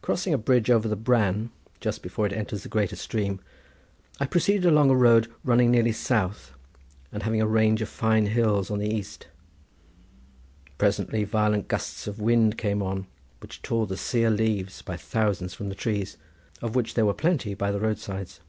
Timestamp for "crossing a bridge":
0.00-0.68